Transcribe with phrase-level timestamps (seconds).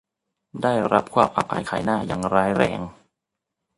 [0.63, 2.79] ได้รับความอับอายขายหน้าอย่างร้ายแรง